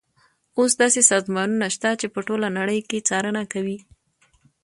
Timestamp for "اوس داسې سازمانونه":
0.57-1.67